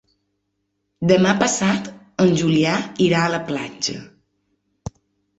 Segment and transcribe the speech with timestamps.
[1.09, 1.89] Demà passat
[2.25, 2.71] en Julià
[3.09, 3.99] irà a la platja.